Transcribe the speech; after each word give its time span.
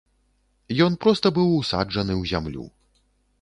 Ён 0.85 0.95
проста 1.05 1.27
быў 1.35 1.51
усаджаны 1.59 2.13
ў 2.21 2.33
зямлю. 2.33 2.65